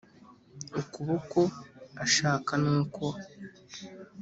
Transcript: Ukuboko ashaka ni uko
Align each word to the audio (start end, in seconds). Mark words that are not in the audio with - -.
Ukuboko 0.81 1.39
ashaka 2.05 2.51
ni 2.63 2.69
uko 2.77 3.05